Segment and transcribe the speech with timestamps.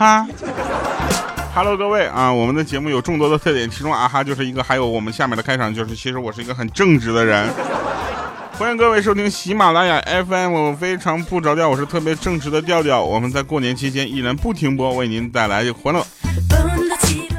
[0.00, 0.26] 哈
[1.54, 7.46] ，Hello，各位啊，我们的节目有众多的特点，其中啊哈就是一个，还有我们下面的开场就是，其实我是一个很正直的人。
[8.52, 13.04] 欢迎各位收听喜马拉雅 FM，我非常不着调，我是特别正直的调调。
[13.04, 16.02] 我们在过年期间依然不停播，为您带来欢乐。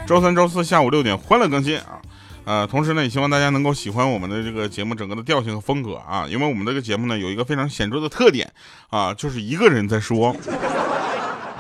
[0.06, 1.98] 周三、周四下午六点欢乐更新啊。
[2.44, 8.48] 呃，同时呢，也希望大家能够喜欢我们的这个节目整个的调性和风格啊，因为我们这个节目呢有一个非常显著的特点
[8.92, 10.36] 啊，就是一个人在说。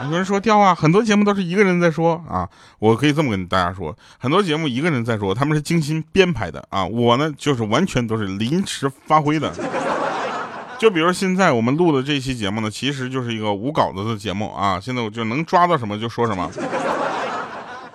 [0.09, 2.47] 有人说掉啊，很多节目都是一个人在说啊，
[2.79, 9.53] 我可以这么跟大家说，很多节目一个人在说，他们是精心编排的啊，我呢就是完全都是临时发挥的。
[10.79, 16.49] 就比如现在我们录的这期节目呢，其实就是一个无稿子的节目啊，现在我就能抓到什么就说什么。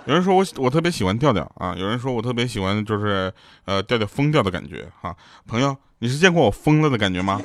[0.05, 3.29] 有人说我我特别喜欢调调啊，有人说我特别喜欢就是
[3.65, 5.13] 呃调调疯掉的感觉哈。
[5.45, 7.41] 朋友，你是见过我疯了的感觉吗？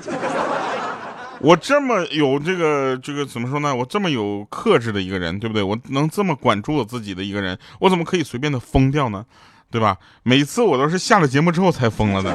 [1.42, 3.74] 我这么有这个这个怎么说呢？
[3.74, 5.60] 我这么有克制的一个人，对不对？
[5.60, 9.26] 我能这么管住我自己的一个人，我怎么可以随便的疯掉呢？
[9.68, 9.98] 对吧？
[10.22, 12.30] 每次我都是下了节目之后才疯了的。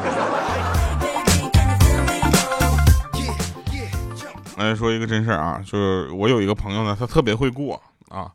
[4.58, 8.30] 来说一个真事儿啊，就是我有一个朋友呢，他特别会过啊。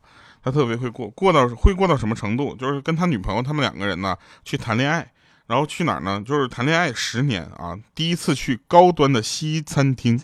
[0.45, 2.53] 他特别会过，过到会过到什么程度？
[2.57, 4.13] 就是跟他女朋友他们两个人呢
[4.43, 5.09] 去谈恋爱，
[5.45, 6.23] 然后去哪儿呢？
[6.25, 10.17] 就是谈恋爱十年啊，第一次去高端的西餐厅，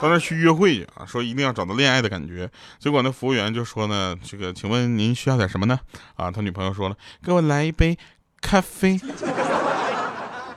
[0.00, 2.50] 到那去约会去啊，说一定要找到恋爱的感觉。
[2.78, 5.80] 结果那服务员就说呢，这个请问您需要点什么呢？
[6.16, 7.98] 啊，他女朋友说了，给我来一杯
[8.40, 9.00] 咖啡。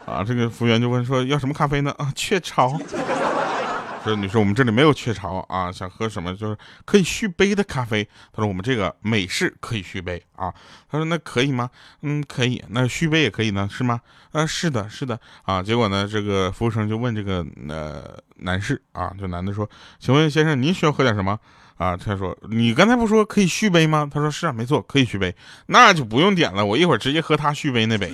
[0.05, 1.91] 啊，这个服务员就问说要什么咖啡呢？
[1.97, 2.79] 啊，雀巢。
[4.05, 8.07] 说女士，我们这里没有雀巢啊，想喝什么就是可以续杯的咖啡。
[8.31, 10.53] 他说我们这个美式可以续杯啊。
[10.89, 11.69] 他说那可以吗？
[12.03, 12.63] 嗯，可以。
[12.69, 13.99] 那续杯也可以呢，是吗？
[14.31, 15.63] 啊，是的，是的啊。
[15.63, 19.67] 结果呢，这个服务生就问这个呃男士啊，这男的说，
[19.99, 21.39] 请问先生您需要喝点什么
[21.77, 21.97] 啊？
[21.97, 24.07] 他说你刚才不说可以续杯吗？
[24.13, 25.35] 他说是啊，没错，可以续杯。
[25.65, 28.13] 那就不用点了，我一会儿直接喝他续杯那杯。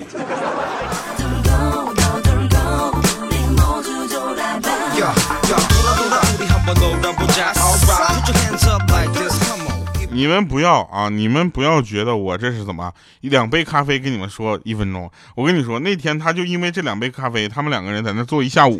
[10.22, 11.10] 你们不要啊！
[11.10, 15.10] 你们不要觉得我这是怎么一两杯咖啡跟你们说一分钟。
[15.34, 18.80] 我跟你说，那天他就因为这两杯咖啡，他们两个人在那坐一下午。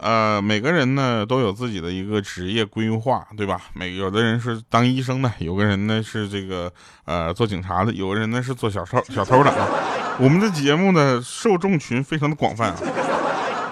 [0.00, 3.60] 呃，每个人呢都有自己的一个职业规划，对吧？
[3.74, 6.72] 每有的人是当医生的，有个人呢是这个
[7.04, 9.68] 呃做警察的，有个人呢是做小偷小偷的啊。
[10.18, 12.76] 我们的节目呢受众群非常的广泛啊。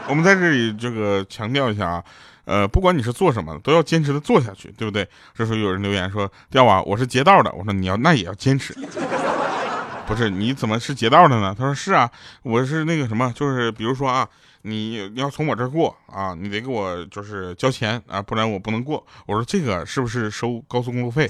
[0.07, 2.05] 我们在这里这个强调一下啊，
[2.47, 5.07] 呃，不管你是做什么，都要坚持的做下去，对不对？
[5.35, 8.73] 这时候有人留言说：“调啊，我是劫道的。”我说：“你要那也要坚持。”
[10.07, 11.53] 不是，你怎么是劫道的呢？
[11.59, 12.09] 他说：“是啊，
[12.45, 14.29] 我是那个什么，就是比如说啊，
[14.63, 21.29] 你要从我这儿过啊，你得给我就是交钱啊，不然我不能过。”我说：“这个是不是收高速公路费？”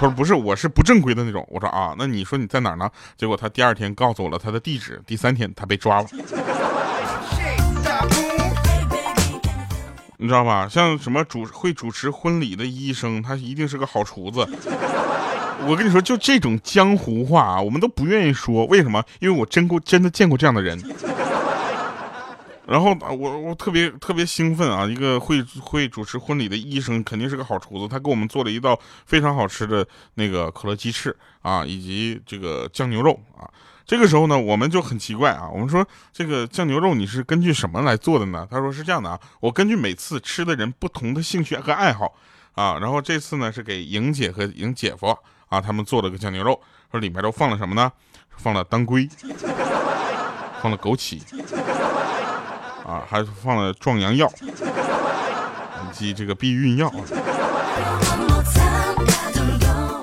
[0.00, 6.08] 他说：“不是，我是不正规的那种。”我说：“啊，那你说你在哪儿呢？”结果他第二天告诉我了他的地址，第三天他被抓了。
[10.20, 10.68] 你知道吧？
[10.68, 14.46] 像什么主会主持婚礼的医生，他一定是个好厨子。
[15.66, 18.66] 我跟你说，就这种江湖话啊，我们都不愿意说。
[18.66, 19.02] 为什么？
[19.20, 20.76] 因为我真过真的见过这样的人。
[22.66, 24.84] 然后我我特别特别兴奋啊！
[24.84, 27.86] 一个会会主持婚礼的医生，肯定是个好厨子。
[27.88, 33.48] 他给我们做了一道非常好吃的那个可乐鸡翅啊，以及这个酱牛肉啊。
[33.88, 35.48] 这个时候呢，我们就很奇怪啊。
[35.50, 35.82] 我们说
[36.12, 38.46] 这个酱牛肉你是根据什么来做的呢？
[38.50, 42.12] 他说是这样的啊，我根据每次吃的人不同的兴趣和爱好
[42.52, 42.78] 啊。
[42.78, 45.16] 然后这次呢是给莹姐和莹姐夫
[45.48, 46.60] 啊，他们做了个酱牛肉，
[46.90, 47.90] 说里面都放了什么呢？
[48.36, 49.08] 放了当归，
[50.60, 51.22] 放了枸杞，
[52.86, 56.92] 啊，还放了壮阳药，以及这个避孕药，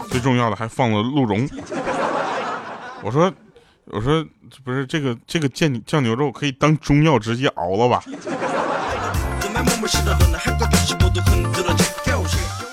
[0.10, 1.48] 最重要的还放了鹿茸。
[3.04, 3.32] 我说。
[3.86, 4.26] 我说
[4.64, 8.04] 不是这个这个酱酱牛肉可以当中药直接熬了吧？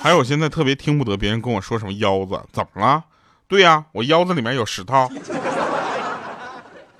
[0.03, 3.05] 还有现在特别听不得别人跟我说什么腰子，怎么了？
[3.47, 5.09] 对呀，我腰子里面有石头，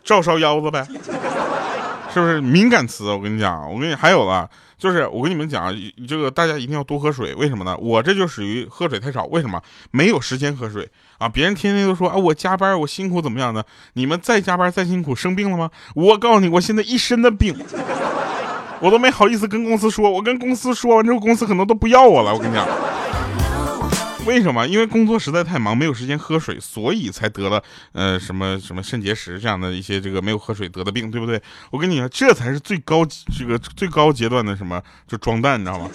[0.05, 0.87] 照烧腰子呗，
[2.13, 3.11] 是不是敏感词？
[3.11, 4.49] 我跟你讲，我跟你还有了。
[4.77, 5.73] 就是我跟你们讲，
[6.09, 7.77] 这个大家一定要多喝水，为什么呢？
[7.77, 9.63] 我这就属于喝水太少，为什么？
[9.93, 10.89] 没有时间喝水
[11.19, 11.29] 啊！
[11.29, 13.65] 别人天天都说啊，我加班我辛苦怎么样的？
[13.93, 15.71] 你们再加班再辛苦，生病了吗？
[15.95, 17.57] 我告诉你，我现在一身的病，
[18.81, 22.35] 我都没好意思跟公司说，我跟公司说完之后，公司可能都不要我了。
[22.35, 22.67] 我跟你讲，
[24.25, 24.67] 为什么？
[24.67, 31.41] 因为工作实在太忙，没有时间喝水，所以才得了呃什么什么肾结石这样的一些这个没有喝水得的病，对不对？
[31.71, 33.05] 我跟你说，这才是最高
[33.37, 35.91] 这个最高阶段的什么，就装蛋，你知道吗？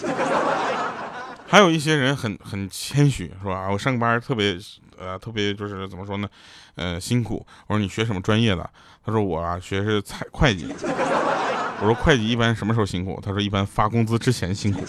[1.47, 3.69] 还有一些人很很谦虚，是吧？
[3.71, 4.57] 我上班特别
[4.99, 6.27] 呃特别就是怎么说呢？
[6.75, 7.45] 呃辛苦。
[7.67, 8.69] 我说你学什么专业的？
[9.05, 10.67] 他说我啊学是财会计。
[11.79, 13.21] 我说会计一般什么时候辛苦？
[13.23, 14.83] 他说一般发工资之前辛苦。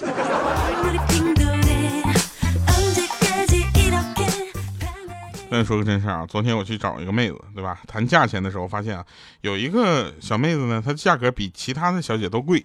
[5.51, 7.81] 跟你说个真事啊，昨天我去找一个妹子，对吧？
[7.87, 9.05] 谈价钱的时候发现啊，
[9.41, 12.63] 有一个小妹子呢，她价格比其他的小姐都贵。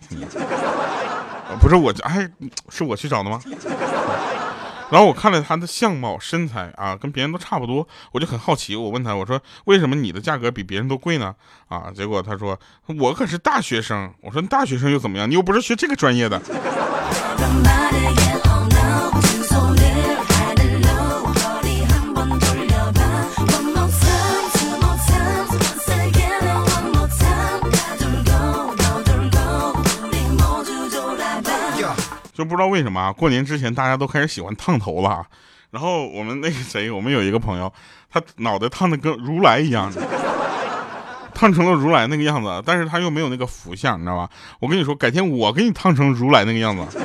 [1.62, 2.30] 不是我，哎，
[2.70, 3.40] 是我去找的吗？
[4.92, 11.34] 然后我看了她的相貌、身材啊，跟别人都差不多，我就很好奇，我问她，我说为什么你的价格比别人都贵呢？
[11.70, 12.60] 啊，结果她说
[13.00, 14.14] 我可是大学生。
[14.22, 15.30] 我说大学生又怎么样？
[15.30, 16.42] 你又不是学这个专业的。
[32.44, 35.26] 不知道为什么啊，过年之前大家都开始喜欢烫头了。
[35.72, 37.72] 然后我们那个谁，我们有一个朋友，
[38.12, 39.92] 他脑袋烫的跟如来一样，
[41.34, 44.30] 烫成了如来那个样子，但是他又没有那个福相，你知道吧？
[44.60, 47.00] 我跟你说，改天我给你烫成如来那个样子，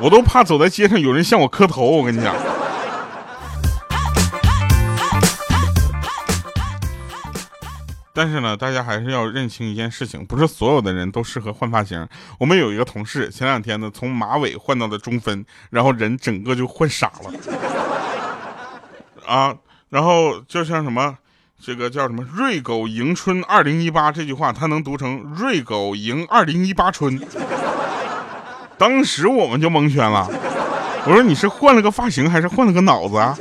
[0.00, 1.82] 我都怕走在街上有人向我磕头。
[1.84, 2.34] 我跟你讲。
[8.16, 12.06] 但是呢，大家还是要认清一件事情，不是所有的人都适合换发型。
[12.38, 17.32] 我们有一个同事，前两天呢从马尾换到了中分，然后人整个就换傻了。
[19.26, 19.52] 啊，
[19.88, 21.18] 然后就像什么，
[21.60, 27.20] 这个叫什么“瑞狗迎春二零一八”这句话，他能读成“瑞狗迎二零一八春”。
[28.78, 30.28] 当时我们就蒙圈了，
[31.06, 33.36] 我说你是换了个发型，还是换了个脑子啊？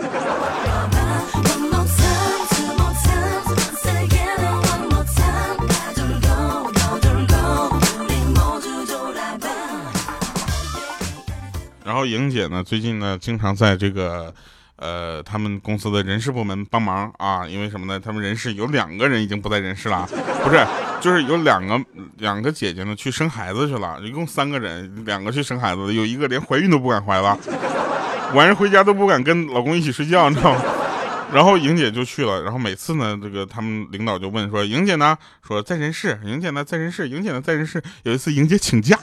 [12.04, 14.34] 后莹姐呢，最近呢，经常在这个，
[14.76, 17.48] 呃，他们公司的人事部门帮忙啊。
[17.48, 17.98] 因为什么呢？
[17.98, 20.06] 他们人事有两个人已经不在人事了，
[20.44, 20.68] 不是，
[21.00, 21.82] 就是有两个
[22.18, 27.40] 两个姐姐呢去生孩子去了，一共三个人，两个去生孩子，有一个连怀孕都不敢怀了，
[28.36, 30.62] 晚上回家都不敢跟老公一起睡觉，你知道吗？
[31.32, 35.18] 然后莹姐就去了，然后每次呢，这个他们领导就问说：“莹姐呢？
[35.42, 36.20] 说在人事。
[36.24, 36.64] 莹姐呢？
[36.64, 37.10] 在人事。
[37.10, 37.42] 莹姐呢？
[37.42, 39.00] 在人事。”有一次莹姐请假。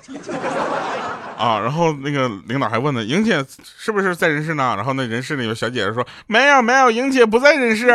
[1.40, 3.42] 啊，然后那个领导还问呢，莹姐
[3.78, 4.74] 是不是在人事呢？
[4.76, 7.86] 然后那人事里有小姐姐说，没有没有，莹姐不在人事。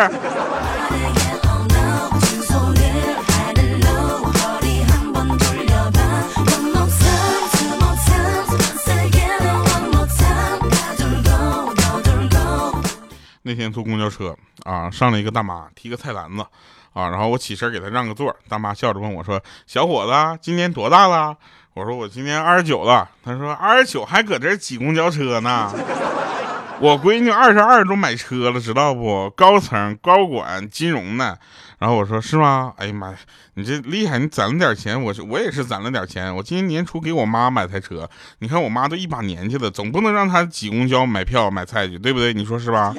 [13.43, 16.43] 那天坐公交车啊，上了一个大妈提个菜篮子
[16.93, 21.37] 啊，然后我起身给她让个座，大妈笑着问我说：“小伙子，今年多大了？”
[21.75, 25.69] 我说我今年二十九了，他说二十九还搁这挤公交车呢。
[26.79, 29.29] 我闺女二十二都买车了，知道不？
[29.31, 31.37] 高层高管金融的。
[31.77, 32.71] 然后我说是吗？
[32.77, 33.17] 哎呀妈呀，
[33.55, 36.33] 你这厉害，你攒了点钱，我我也是攒了点钱。
[36.33, 42.33] 我今年年初给我妈买台车，你看我妈都一把年纪了，总不能让她挤公交买票买菜去，对不对？
[42.33, 42.95] 你说是吧？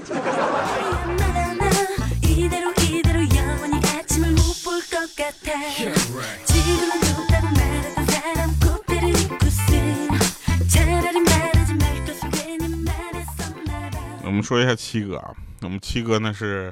[14.37, 16.71] 我们说一下七哥啊，我们七哥呢是，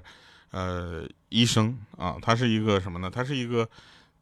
[0.50, 3.10] 呃，医生啊，他是一个什么呢？
[3.10, 3.66] 他是一个，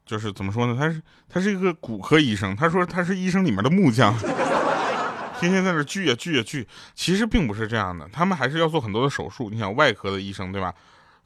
[0.07, 0.77] 就是怎么说呢？
[0.79, 2.55] 他是他是一个骨科医生。
[2.55, 4.17] 他说他是医生里面的木匠，
[5.41, 6.69] 天天在那锯呀锯呀锯。
[6.95, 9.51] 其实并不是这样的，他们还是要做很多的手术。
[9.51, 10.73] 你想外科的医生对吧？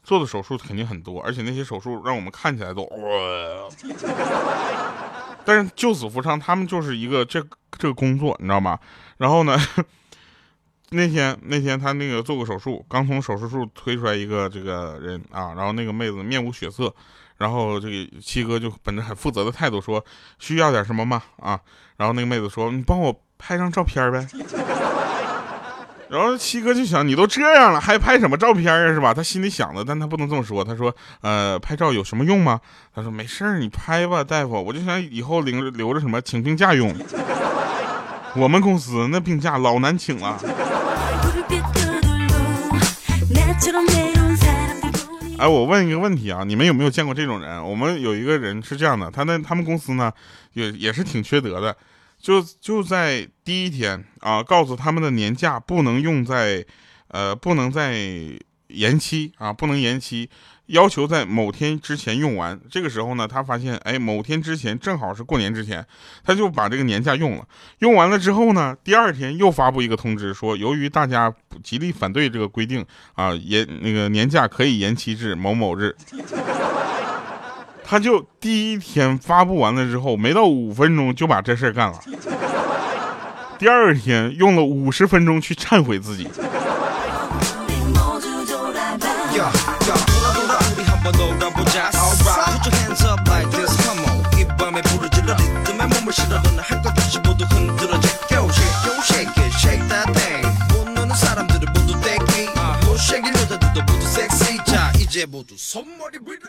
[0.03, 3.69] 做的手术肯定很多，而且那些手术让我们看起来都哇。
[5.45, 7.39] 但是救死扶伤，他们就是一个这
[7.77, 8.79] 这个工作，你知道吗？
[9.17, 9.55] 然后呢？
[10.89, 16.93] 那天那天他那个做过手术，刚从手术室推出来一个这个人啊，然后那个妹子面无血色，
[17.37, 20.03] 然后这个七哥就本着很负责的态度说
[20.39, 21.21] 需要点什么吗？
[21.41, 21.59] 啊，
[21.97, 24.25] 然后那个妹子说你帮我拍张照片呗。
[26.09, 29.13] 然后七哥就想你都这样了还拍什么照片啊是吧？
[29.13, 30.63] 他心里想的，但他不能这么说。
[30.63, 32.61] 他说呃拍照有什么用吗？
[32.95, 36.95] 他说没事儿你拍吧大夫，我就想以后留着留着什么请病假用。
[38.37, 40.39] 我们公司那病假老难请了。
[45.39, 47.63] 哎，我问一个问题啊，你们有没有见过这种人？
[47.63, 50.13] 我们有一个人是这样的，他那他们公司呢，
[50.53, 51.75] 也也是挺缺德的，
[52.19, 56.63] 就就在第一天啊，告诉他们的年假不能用在
[57.07, 57.95] 呃，不能再
[58.67, 60.29] 延期啊，不能延期。
[60.67, 65.85] 要求在某天之前用完，这个时候呢，他发现，哎，某天之前正好是过年之前，
[66.23, 67.45] 他就把这个年假用了。
[67.79, 71.33] 用完了之后呢，第二天又发布一个通知，说由于大家
[71.63, 75.95] 极力反对这个规定啊，延那个年假可以延期至某某日。
[77.89, 81.97] 他就第一天发布完了之后，没到五分钟就把这事儿干了。
[83.57, 86.27] 第二天用了五十分钟去忏悔自己。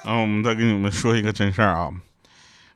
[0.05, 1.91] 嗯，我们再给你们说一个真事儿啊。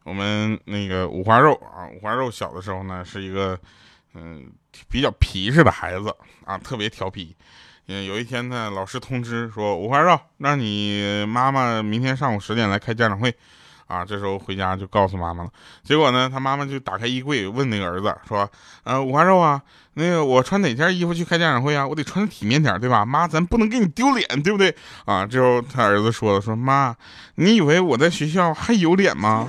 [0.05, 3.59] 我们那个五花肉啊，五花肉小的时候呢，是一个
[4.15, 4.51] 嗯
[4.89, 7.35] 比较皮实的孩子啊，特别调皮。
[7.87, 13.35] 嗯，有一天呢，老师通知说五花肉，让你妈妈明天上午十点来开家长会。
[13.93, 15.51] 啊，这时候回家就告诉妈妈了。
[15.85, 18.49] 结果呢，他妈妈就打开衣柜问那个儿子说
[18.85, 19.61] ：“呃，五花肉啊，
[19.95, 21.87] 那个我穿哪件衣服去开家长会啊？
[21.87, 23.05] 我得穿得体面点，对吧？
[23.05, 26.97] 妈，咱不能给你丢脸，对不对？”啊，之后他儿子说了：“说妈，
[27.35, 29.47] 你以为我在学校还有脸吗？”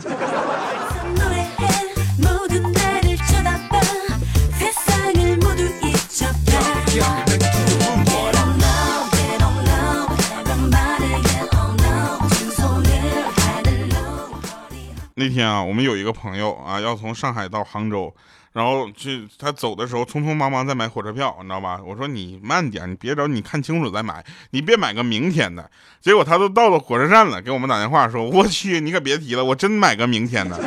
[15.15, 18.12] 那天啊，我们有一个朋友啊，要从上海到杭州，
[18.51, 21.79] 然后去他走的时候，匆匆忙忙在买火车票，你知道吧？
[21.86, 25.70] 我说你慢点，你别着，你看清楚再买，你别买个明天的。
[26.01, 30.60] 结果他都到了火车站了，给我们打电话说：“我去，你可别提了，我真买个明天的。”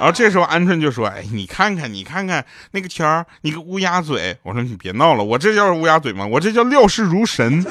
[0.00, 6.26] 然后这时候鹌鹑就说：“哎，你看看，你看看那个天儿，你个乌鸦嘴。”我说：“你别闹了，我这叫乌鸦嘴吗？
[6.26, 7.62] 我这叫料事如神。”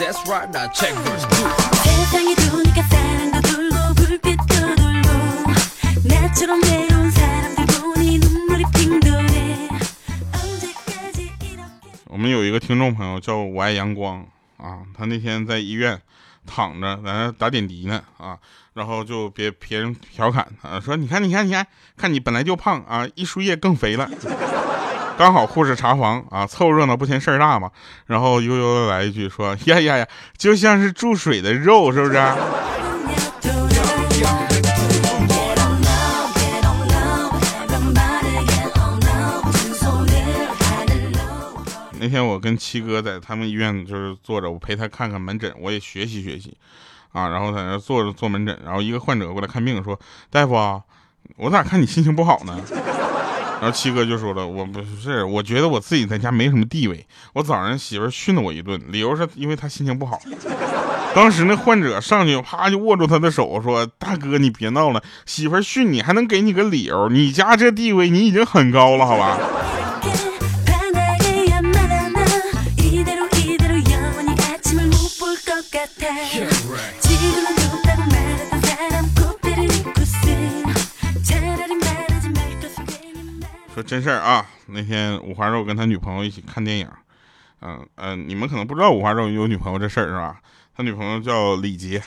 [0.00, 1.59] 我
[12.70, 14.24] 听众朋友叫我爱阳光
[14.56, 16.00] 啊，他那天在医院
[16.46, 18.38] 躺着，在那打点滴呢啊，
[18.74, 24.08] 然后就别别人调侃他说：“你看，你看，你看，看你本来就胖啊，一输液更肥了。
[25.18, 27.72] ”刚好护士查房啊，凑热闹不嫌事儿大嘛，
[28.06, 30.06] 然后悠悠的来一句说：“呀呀呀，
[30.38, 32.14] 就像是注水的肉，是不是？”
[42.00, 46.56] 那天我跟七哥在他们医院就是坐着，我陪他看看门诊，我也学习学习，
[47.12, 50.54] 啊，然后在那坐着做门诊，然后一个患者过来看病，说：“大夫，
[51.36, 52.58] 我咋看你心情不好呢？”
[53.60, 60.18] 然后七哥就说了：“我不是，我觉得我自己在家没什么地位，我早上媳妇训了我一顿，理由是因为她心情不好。”
[61.14, 67.10] 当时那患者上去啪就握住他的手说：“大哥，你别闹了，媳妇训你还能给你个理由？
[67.10, 69.36] 你家这地位你已经很高了，好吧？”
[83.82, 86.88] 真事儿啊，那天五花肉跟他女朋友一起看电影，
[87.60, 90.40] 嗯嗯，你们可能不知道五花肉有女朋友这事儿是吧？
[90.76, 92.02] 他女朋友叫李杰，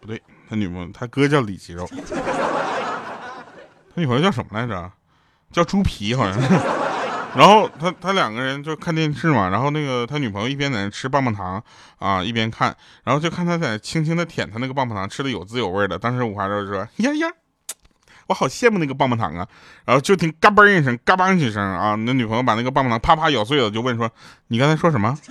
[0.00, 1.86] 不对，他女朋友他哥叫李杰肉，
[3.94, 4.90] 他女朋友叫什么来着？
[5.52, 6.48] 叫猪皮好像是。
[7.36, 11.62] 然后他他两个人就看电视嘛，然后那个他女朋友一边在那吃棒棒糖
[11.98, 15.98] 啊，一边看，然后就看他在轻轻的舔他那个棒棒糖，吃的有滋有味的。
[15.98, 17.28] 当时五花肉就说：“呀呀，
[18.30, 19.44] 我好羡慕那个棒棒糖啊！”
[19.84, 24.08] 然后就听嘎嘣一声，嘎嘣几声啊，那女朋友把那个棒棒糖啪啪咬碎了，就问说
[24.46, 25.18] ：“你刚才说什么？”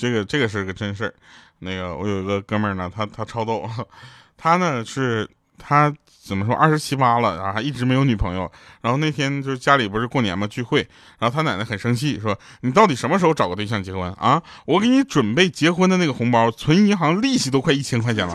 [0.00, 1.14] 这个这个是个真事儿，
[1.58, 3.68] 那个我有一个哥们儿呢，他他超逗，
[4.38, 5.92] 他呢是他
[6.28, 10.86] 怎么说二十七八了，然后还一直没有女朋友，然后那天就是家里不是过年嘛聚会，
[11.18, 14.42] 然后他奶奶很生气，说你到底什么时候找个对象结婚啊？
[14.66, 18.34] 我给你准备结婚的那个红包，存银行利息都快一千块钱了，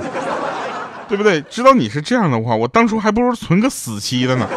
[1.08, 1.40] 对不对？
[1.44, 4.50] 知道你是这样的话，我当初还不如存个死期的呢。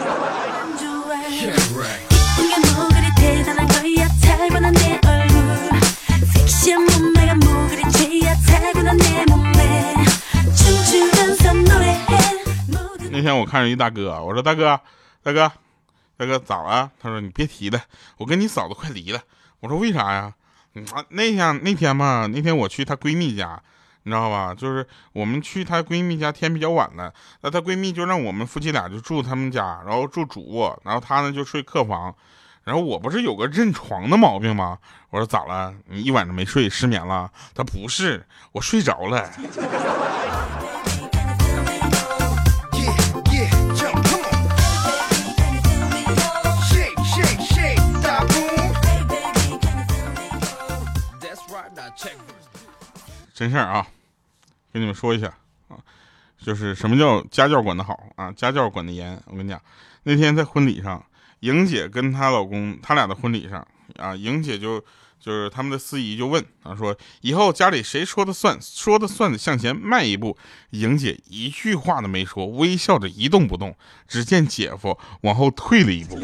[13.17, 14.79] 那天我看着一大哥，我说大哥，
[15.23, 15.51] 大哥，
[16.19, 16.91] 大哥咋了？
[17.01, 17.81] 他说你别提了，
[18.19, 19.23] 我跟你嫂子快离了。
[19.61, 20.35] 我说为啥呀？
[20.93, 23.59] 啊，那天那天嘛，那天我去她闺蜜家，
[24.03, 24.55] 你知道吧？
[24.55, 32.15] 就是我们去她闺蜜家，天比较晚了，那她闺蜜就让我们夫妻俩就住他们家，然后住主卧，然后她呢就睡客房。
[32.65, 34.77] 然后我不是有个认床的毛病吗？
[35.09, 35.73] 我说咋了？
[35.87, 37.31] 你一晚上没睡，失眠了？
[37.55, 39.31] 她不是，我睡着了。
[53.37, 53.87] 真事儿啊，
[54.73, 55.27] 跟你们说一下
[55.69, 55.77] 啊，
[56.43, 59.23] 就是什么叫家教管得好啊，家教管得严。
[59.27, 59.61] 我跟你讲，
[60.05, 61.05] 那天在婚礼上。
[61.41, 63.65] 莹姐跟她老公，他俩的婚礼上
[63.99, 64.81] 啊，莹姐就
[65.21, 70.39] 就是他们的司仪就问啊，说以后家里谁说的算，说的算的向前迈一步。
[70.71, 73.77] 莹姐一句话都没说，微笑着一动不动。
[74.09, 76.19] 只见姐夫往后退了一步。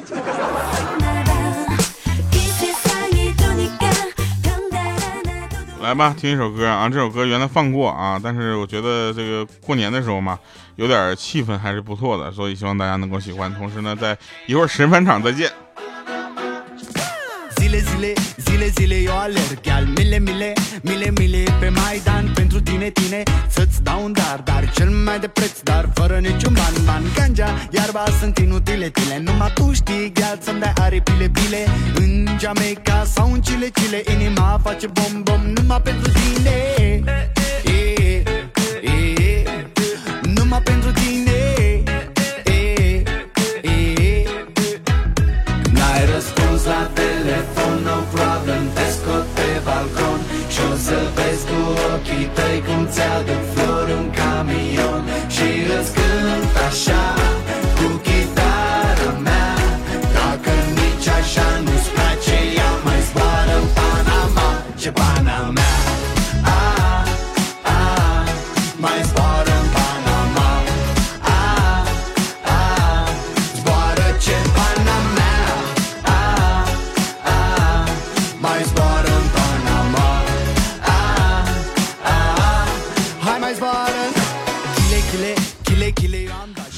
[5.83, 6.89] 来吧，听一首歌啊！
[6.89, 10.39] 这首歌原来放过啊，但是我觉得这个过年的时候嘛，
[10.77, 13.53] 有点气氛还是不错的，所以希望大家能够喜欢。
[13.53, 15.51] 同时呢，在一会儿神返场再见。
[17.73, 19.61] Zile, zile, zile, zile eu alerg.
[19.61, 20.53] Chiar mile, mile,
[20.83, 23.23] mile, mile Pe Maidan pentru tine, tine.
[23.49, 27.03] Să-ți dau un dar, dar cel mai de preț Dar fără niciun ban, ban.
[27.15, 31.67] Ganja, iarba sunt inutile, tile Numai tu știi, gheal să-mi dai aripile, bile.
[31.95, 35.41] În Jamaica sau în Chile, Chile Inima face bom, bom.
[35.55, 36.55] Numai pentru tine.
[40.35, 41.22] Numai pentru tine
[52.95, 55.03] ți-aduc flori în camion
[55.35, 57.05] Și îți cânt așa
[57.77, 59.51] cu chitara mea.
[60.17, 64.49] Dacă nici așa nu-ți place Ea mai zboară în Panama.
[64.81, 65.77] Ce pana mea
[66.57, 67.07] ah,
[67.77, 68.29] ah,
[68.77, 69.22] Mai zboară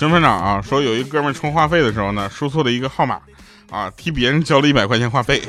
[0.05, 3.19] 身份长啊，说有一哥们充话费的时候呢，输错了一个号码，
[3.71, 5.40] 啊，替别人交了一百块钱话费，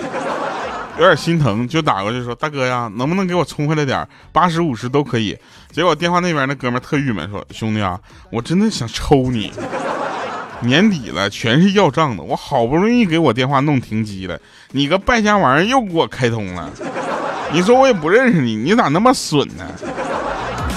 [0.97, 4.07] 有点心疼，就打过去说：“大哥呀，能不能给我充回来点？
[4.31, 5.37] 八十五十都可以。”
[5.73, 7.99] 结果电话那边那哥们特郁闷，说：“兄弟啊，
[8.31, 9.51] 我真的想抽你！
[10.61, 14.39] 年底了，全是要账的，我好不容易给我电话弄停机了，
[14.71, 16.71] 你个败家玩意儿又给我开通了，
[17.51, 19.65] 你说我也不认识你，你咋那么损呢？”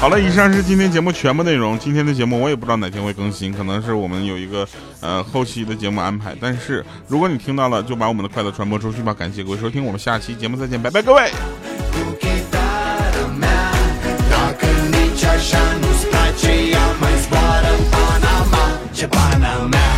[0.01, 1.77] 好了，以上是今天节目全部内容。
[1.77, 4.67] 今天的节目我也不知道哪天会更新，可能是我们有一个
[5.01, 6.37] 呃后期的节目安排。
[6.41, 9.13] 但是如果你听到了，就把我们的快乐传播出去吧。
[9.13, 11.31] 感谢各位收听，我们下期节目再见，拜拜，各位。
[18.95, 19.98] de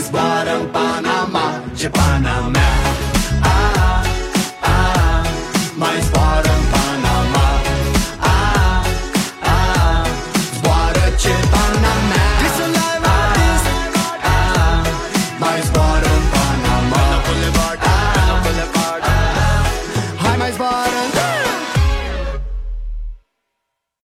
[0.00, 0.89] Mas para.